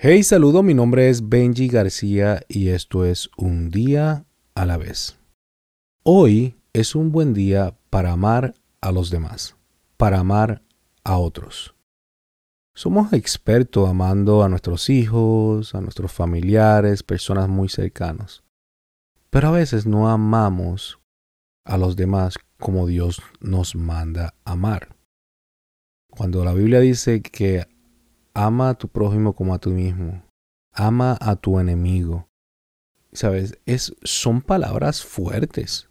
Hey, 0.00 0.22
saludo, 0.22 0.62
mi 0.62 0.74
nombre 0.74 1.08
es 1.08 1.28
Benji 1.28 1.66
García 1.66 2.40
y 2.46 2.68
esto 2.68 3.04
es 3.04 3.30
Un 3.36 3.68
día 3.68 4.26
a 4.54 4.64
la 4.64 4.76
vez. 4.76 5.18
Hoy 6.04 6.54
es 6.72 6.94
un 6.94 7.10
buen 7.10 7.34
día 7.34 7.76
para 7.90 8.12
amar 8.12 8.54
a 8.80 8.92
los 8.92 9.10
demás, 9.10 9.56
para 9.96 10.20
amar 10.20 10.62
a 11.02 11.18
otros. 11.18 11.74
Somos 12.76 13.12
expertos 13.12 13.88
amando 13.88 14.44
a 14.44 14.48
nuestros 14.48 14.88
hijos, 14.88 15.74
a 15.74 15.80
nuestros 15.80 16.12
familiares, 16.12 17.02
personas 17.02 17.48
muy 17.48 17.68
cercanas. 17.68 18.44
Pero 19.30 19.48
a 19.48 19.50
veces 19.50 19.84
no 19.84 20.08
amamos 20.08 21.00
a 21.64 21.76
los 21.76 21.96
demás 21.96 22.36
como 22.56 22.86
Dios 22.86 23.20
nos 23.40 23.74
manda 23.74 24.34
amar. 24.44 24.94
Cuando 26.08 26.44
la 26.44 26.54
Biblia 26.54 26.78
dice 26.78 27.20
que 27.20 27.66
ama 28.38 28.70
a 28.70 28.74
tu 28.74 28.88
prójimo 28.88 29.34
como 29.34 29.52
a 29.52 29.58
ti 29.58 29.70
mismo, 29.70 30.22
ama 30.72 31.18
a 31.20 31.36
tu 31.36 31.58
enemigo, 31.58 32.28
sabes, 33.12 33.58
es, 33.66 33.94
son 34.04 34.42
palabras 34.42 35.02
fuertes, 35.02 35.88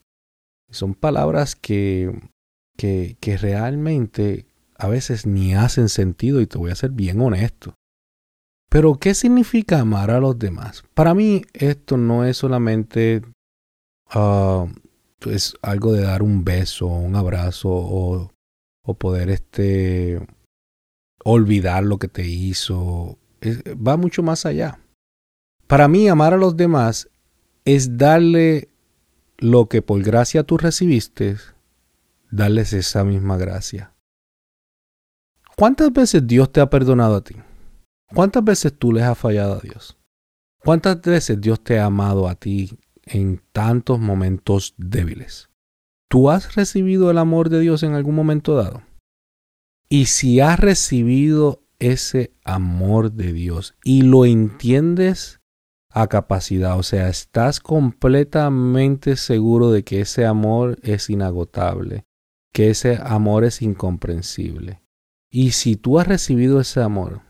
son 0.69 0.93
palabras 0.93 1.55
que, 1.55 2.17
que, 2.77 3.17
que 3.19 3.37
realmente 3.37 4.45
a 4.77 4.87
veces 4.87 5.25
ni 5.25 5.55
hacen 5.55 5.89
sentido 5.89 6.39
y 6.39 6.47
te 6.47 6.57
voy 6.57 6.71
a 6.71 6.75
ser 6.75 6.91
bien 6.91 7.19
honesto. 7.19 7.73
Pero, 8.69 8.95
¿qué 8.95 9.13
significa 9.13 9.79
amar 9.79 10.11
a 10.11 10.19
los 10.19 10.37
demás? 10.37 10.83
Para 10.93 11.13
mí 11.13 11.43
esto 11.53 11.97
no 11.97 12.25
es 12.25 12.37
solamente 12.37 13.21
uh, 14.13 14.67
es 15.25 15.55
algo 15.61 15.93
de 15.93 16.01
dar 16.01 16.21
un 16.21 16.43
beso, 16.43 16.87
un 16.87 17.15
abrazo 17.15 17.69
o 17.69 18.93
poder 18.97 19.29
este, 19.29 20.21
olvidar 21.23 21.83
lo 21.83 21.97
que 21.97 22.07
te 22.07 22.25
hizo. 22.27 23.17
va 23.43 23.97
mucho 23.97 24.23
más 24.23 24.45
allá. 24.45 24.79
Para 25.67 25.87
mí, 25.87 26.07
amar 26.07 26.33
a 26.33 26.37
los 26.37 26.55
demás 26.55 27.09
es 27.65 27.97
darle 27.97 28.69
lo 29.37 29.67
que 29.67 29.81
por 29.81 30.01
gracia 30.01 30.43
tú 30.43 30.57
recibiste, 30.57 31.37
darles 32.31 32.73
esa 32.73 33.03
misma 33.03 33.37
gracia. 33.37 33.93
¿Cuántas 35.55 35.91
veces 35.91 36.25
Dios 36.25 36.51
te 36.51 36.61
ha 36.61 36.69
perdonado 36.69 37.15
a 37.15 37.23
ti? 37.23 37.35
¿Cuántas 38.13 38.43
veces 38.43 38.73
tú 38.77 38.93
les 38.93 39.03
has 39.03 39.17
fallado 39.17 39.55
a 39.55 39.59
Dios? 39.59 39.97
¿Cuántas 40.63 41.01
veces 41.01 41.39
Dios 41.41 41.63
te 41.63 41.79
ha 41.79 41.85
amado 41.85 42.27
a 42.27 42.35
ti 42.35 42.77
en 43.05 43.41
tantos 43.51 43.99
momentos 43.99 44.75
débiles? 44.77 45.49
¿Tú 46.09 46.29
has 46.29 46.55
recibido 46.55 47.11
el 47.11 47.17
amor 47.17 47.49
de 47.49 47.59
Dios 47.59 47.83
en 47.83 47.93
algún 47.93 48.15
momento 48.15 48.55
dado? 48.55 48.81
Y 49.89 50.05
si 50.05 50.39
has 50.41 50.59
recibido 50.59 51.63
ese 51.79 52.33
amor 52.43 53.11
de 53.11 53.31
Dios 53.31 53.75
y 53.83 54.01
lo 54.01 54.25
entiendes 54.25 55.39
a 55.89 56.07
capacidad, 56.07 56.77
o 56.77 56.83
sea, 56.83 57.07
estás 57.07 57.59
completamente 57.59 59.15
seguro 59.15 59.71
de 59.71 59.83
que 59.83 60.01
ese 60.01 60.25
amor 60.25 60.77
es 60.83 61.09
inagotable, 61.09 62.05
que 62.51 62.69
ese 62.69 62.99
amor 63.01 63.45
es 63.45 63.61
incomprensible, 63.61 64.81
y 65.29 65.51
si 65.51 65.75
tú 65.75 65.99
has 65.99 66.07
recibido 66.07 66.59
ese 66.59 66.81
amor 66.81 67.21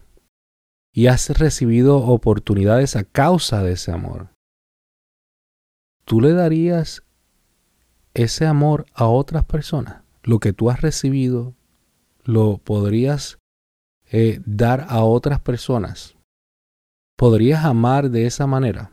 y 0.91 1.07
has 1.07 1.29
recibido 1.37 1.97
oportunidades 1.97 2.95
a 2.95 3.03
causa 3.03 3.63
de 3.63 3.73
ese 3.73 3.91
amor, 3.91 4.29
tú 6.05 6.21
le 6.21 6.33
darías 6.33 7.03
ese 8.13 8.45
amor 8.45 8.85
a 8.93 9.05
otras 9.05 9.45
personas. 9.45 10.03
Lo 10.23 10.39
que 10.39 10.53
tú 10.53 10.69
has 10.69 10.81
recibido, 10.81 11.56
lo 12.27 12.57
podrías 12.57 13.39
eh, 14.11 14.41
dar 14.45 14.85
a 14.89 15.03
otras 15.03 15.39
personas. 15.39 16.15
¿Podrías 17.17 17.65
amar 17.65 18.11
de 18.11 18.27
esa 18.27 18.45
manera? 18.45 18.91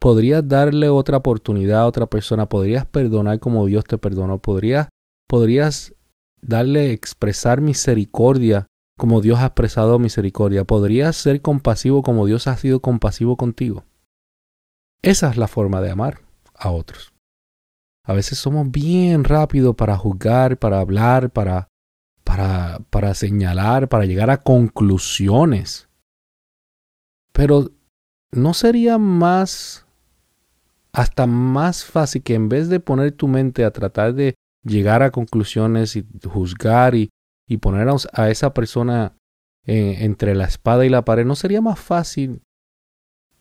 ¿Podrías 0.00 0.46
darle 0.46 0.88
otra 0.88 1.18
oportunidad 1.18 1.80
a 1.80 1.86
otra 1.86 2.06
persona? 2.06 2.48
¿Podrías 2.48 2.86
perdonar 2.86 3.40
como 3.40 3.66
Dios 3.66 3.84
te 3.84 3.98
perdonó? 3.98 4.38
¿Podrías, 4.38 4.88
podrías 5.28 5.94
darle 6.40 6.92
expresar 6.92 7.60
misericordia 7.60 8.66
como 8.96 9.20
Dios 9.20 9.40
ha 9.40 9.46
expresado 9.46 9.98
misericordia. 9.98 10.64
¿Podrías 10.64 11.16
ser 11.16 11.42
compasivo 11.42 12.02
como 12.02 12.24
Dios 12.24 12.46
ha 12.46 12.56
sido 12.56 12.80
compasivo 12.80 13.36
contigo? 13.36 13.84
Esa 15.02 15.30
es 15.30 15.36
la 15.36 15.48
forma 15.48 15.80
de 15.80 15.90
amar 15.90 16.20
a 16.54 16.70
otros. 16.70 17.12
A 18.04 18.12
veces 18.12 18.38
somos 18.38 18.70
bien 18.70 19.24
rápidos 19.24 19.74
para 19.74 19.98
juzgar, 19.98 20.56
para 20.58 20.80
hablar, 20.80 21.30
para, 21.30 21.68
para, 22.36 23.14
señalar, 23.14 23.88
para 23.88 24.04
llegar 24.04 24.30
a 24.30 24.42
conclusiones. 24.42 25.88
Pero 27.32 27.70
¿no 28.32 28.54
sería 28.54 28.98
más, 28.98 29.86
hasta 30.92 31.26
más 31.26 31.84
fácil 31.84 32.22
que 32.22 32.34
en 32.34 32.48
vez 32.48 32.68
de 32.68 32.80
poner 32.80 33.12
tu 33.12 33.28
mente 33.28 33.64
a 33.64 33.70
tratar 33.70 34.14
de 34.14 34.34
llegar 34.62 35.02
a 35.02 35.10
conclusiones 35.10 35.96
y 35.96 36.06
juzgar 36.24 36.94
y, 36.94 37.10
y 37.48 37.58
poner 37.58 37.88
a, 38.12 38.30
esa 38.30 38.52
persona 38.52 39.16
eh, 39.64 39.98
entre 40.00 40.34
la 40.34 40.44
espada 40.44 40.84
y 40.84 40.88
la 40.88 41.04
pared, 41.04 41.24
¿no 41.24 41.36
sería 41.36 41.60
más 41.60 41.78
fácil 41.78 42.42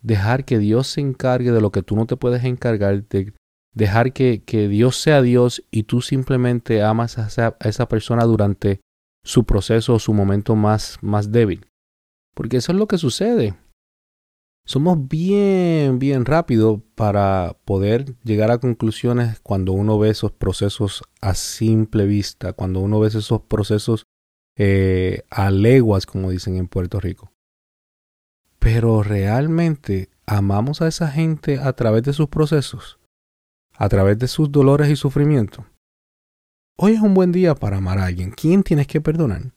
dejar 0.01 0.45
que 0.45 0.59
Dios 0.59 0.87
se 0.87 1.01
encargue 1.01 1.51
de 1.51 1.61
lo 1.61 1.71
que 1.71 1.81
tú 1.81 1.95
no 1.95 2.05
te 2.05 2.15
puedes 2.15 2.43
encargar, 2.43 3.07
de 3.07 3.33
dejar 3.73 4.13
que, 4.13 4.43
que 4.43 4.67
Dios 4.67 4.97
sea 4.97 5.21
Dios 5.21 5.63
y 5.71 5.83
tú 5.83 6.01
simplemente 6.01 6.83
amas 6.83 7.17
a 7.17 7.55
esa 7.59 7.87
persona 7.87 8.23
durante 8.23 8.81
su 9.25 9.43
proceso 9.43 9.95
o 9.95 9.99
su 9.99 10.13
momento 10.13 10.55
más, 10.55 10.97
más 11.01 11.33
débil? 11.33 11.65
Porque 12.33 12.57
eso 12.57 12.71
es 12.71 12.77
lo 12.77 12.87
que 12.87 12.97
sucede 12.97 13.55
somos 14.65 15.07
bien, 15.07 15.99
bien 15.99 16.25
rápido 16.25 16.81
para 16.95 17.55
poder 17.65 18.15
llegar 18.23 18.49
a 18.49 18.57
conclusiones 18.57 19.39
cuando 19.41 19.73
uno 19.73 19.99
ve 19.99 20.09
esos 20.09 20.31
procesos 20.31 21.03
a 21.21 21.35
simple 21.35 22.05
vista, 22.05 22.53
cuando 22.53 22.79
uno 22.79 22.99
ve 22.99 23.09
esos 23.09 23.41
procesos 23.41 24.05
eh, 24.57 25.21
a 25.29 25.51
leguas, 25.51 26.07
como 26.07 26.31
dicen 26.31 26.57
en 26.57 26.67
Puerto 26.67 26.99
Rico. 26.99 27.31
Pero 28.57 29.03
realmente 29.03 30.09
amamos 30.25 30.81
a 30.81 30.87
esa 30.87 31.09
gente 31.11 31.59
a 31.59 31.73
través 31.73 32.01
de 32.01 32.13
sus 32.13 32.29
procesos, 32.29 32.97
a 33.75 33.87
través 33.87 34.17
de 34.17 34.27
sus 34.27 34.51
dolores 34.51 34.89
y 34.89 34.95
sufrimientos. 34.95 35.63
Hoy 36.77 36.93
es 36.93 37.01
un 37.01 37.13
buen 37.13 37.31
día 37.31 37.55
para 37.55 37.77
amar 37.77 37.99
a 37.99 38.05
alguien. 38.05 38.31
¿Quién 38.31 38.63
tienes 38.63 38.87
que 38.87 39.01
perdonar? 39.01 39.53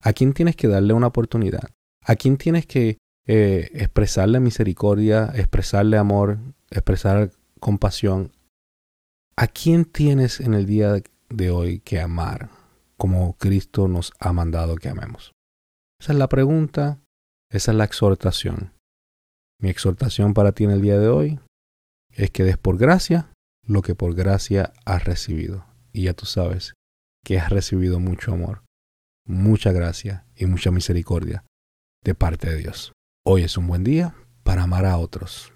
¿A 0.00 0.12
quién 0.12 0.32
tienes 0.32 0.56
que 0.56 0.68
darle 0.68 0.94
una 0.94 1.08
oportunidad? 1.08 1.70
¿A 2.04 2.16
quién 2.16 2.36
tienes 2.36 2.66
que 2.66 2.98
eh, 3.26 3.70
expresarle 3.74 4.40
misericordia, 4.40 5.30
expresarle 5.34 5.96
amor, 5.96 6.38
expresar 6.70 7.30
compasión. 7.60 8.32
¿A 9.36 9.46
quién 9.46 9.84
tienes 9.84 10.40
en 10.40 10.54
el 10.54 10.66
día 10.66 11.02
de 11.28 11.50
hoy 11.50 11.78
que 11.80 12.00
amar 12.00 12.50
como 12.96 13.34
Cristo 13.38 13.86
nos 13.86 14.12
ha 14.18 14.32
mandado 14.32 14.76
que 14.76 14.88
amemos? 14.88 15.32
Esa 16.00 16.12
es 16.12 16.18
la 16.18 16.28
pregunta, 16.28 16.98
esa 17.48 17.70
es 17.70 17.76
la 17.76 17.84
exhortación. 17.84 18.72
Mi 19.60 19.70
exhortación 19.70 20.34
para 20.34 20.50
ti 20.50 20.64
en 20.64 20.72
el 20.72 20.82
día 20.82 20.98
de 20.98 21.08
hoy 21.08 21.40
es 22.10 22.30
que 22.32 22.42
des 22.42 22.58
por 22.58 22.76
gracia 22.76 23.30
lo 23.64 23.82
que 23.82 23.94
por 23.94 24.14
gracia 24.16 24.72
has 24.84 25.04
recibido. 25.04 25.64
Y 25.92 26.04
ya 26.04 26.14
tú 26.14 26.26
sabes 26.26 26.74
que 27.24 27.38
has 27.38 27.50
recibido 27.50 28.00
mucho 28.00 28.32
amor, 28.32 28.64
mucha 29.26 29.72
gracia 29.72 30.26
y 30.34 30.46
mucha 30.46 30.70
misericordia 30.70 31.44
de 32.02 32.14
parte 32.14 32.50
de 32.50 32.56
Dios. 32.56 32.92
Hoy 33.24 33.42
es 33.42 33.56
un 33.56 33.66
buen 33.66 33.84
día 33.84 34.14
para 34.42 34.64
amar 34.64 34.86
a 34.86 34.98
otros. 34.98 35.52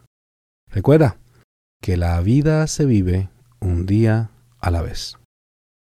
Recuerda 0.71 1.19
que 1.83 1.97
la 1.97 2.21
vida 2.21 2.67
se 2.67 2.85
vive 2.85 3.31
un 3.61 3.87
día 3.87 4.31
a 4.61 4.71
la 4.71 4.83
vez. 4.83 5.19